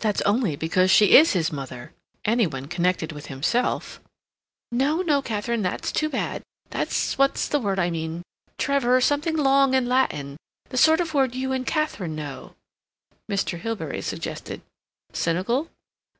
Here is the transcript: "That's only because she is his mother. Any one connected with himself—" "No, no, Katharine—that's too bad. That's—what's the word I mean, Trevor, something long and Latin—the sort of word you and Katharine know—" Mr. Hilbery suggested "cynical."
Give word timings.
"That's 0.00 0.20
only 0.22 0.56
because 0.56 0.90
she 0.90 1.16
is 1.16 1.32
his 1.32 1.52
mother. 1.52 1.92
Any 2.24 2.44
one 2.44 2.66
connected 2.66 3.12
with 3.12 3.26
himself—" 3.26 4.00
"No, 4.72 5.00
no, 5.02 5.22
Katharine—that's 5.22 5.92
too 5.92 6.08
bad. 6.08 6.42
That's—what's 6.70 7.46
the 7.46 7.60
word 7.60 7.78
I 7.78 7.88
mean, 7.88 8.22
Trevor, 8.58 9.00
something 9.00 9.36
long 9.36 9.76
and 9.76 9.86
Latin—the 9.86 10.76
sort 10.76 10.98
of 10.98 11.14
word 11.14 11.36
you 11.36 11.52
and 11.52 11.64
Katharine 11.64 12.16
know—" 12.16 12.56
Mr. 13.30 13.56
Hilbery 13.60 14.02
suggested 14.02 14.60
"cynical." 15.12 15.70